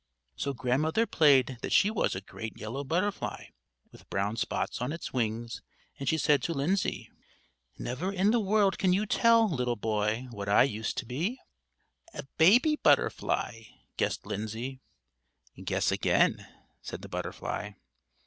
So 0.35 0.51
Grandmother 0.55 1.05
played 1.05 1.59
that 1.61 1.71
she 1.71 1.91
was 1.91 2.15
a 2.15 2.21
great 2.21 2.57
yellow 2.57 2.83
butterfly 2.83 3.49
with 3.91 4.09
brown 4.09 4.35
spots 4.35 4.81
on 4.81 4.91
its 4.91 5.13
wings, 5.13 5.61
and 5.99 6.09
she 6.09 6.17
said 6.17 6.41
to 6.41 6.53
Lindsay: 6.55 7.11
"Never 7.77 8.11
in 8.11 8.31
the 8.31 8.39
world 8.39 8.79
can 8.79 8.93
you 8.93 9.05
tell, 9.05 9.47
little 9.47 9.75
boy, 9.75 10.25
what 10.31 10.49
I 10.49 10.63
used 10.63 10.97
to 10.97 11.05
be?" 11.05 11.39
"A 12.15 12.23
baby 12.39 12.77
butterfly," 12.77 13.61
guessed 13.95 14.25
Lindsay. 14.25 14.81
"Guess 15.63 15.91
again," 15.91 16.47
said 16.81 17.03
the 17.03 17.07
butterfly. 17.09 17.73